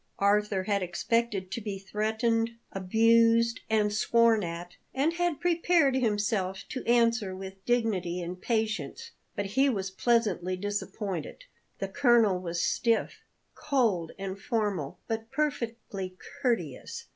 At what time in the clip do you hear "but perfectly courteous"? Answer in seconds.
15.07-17.05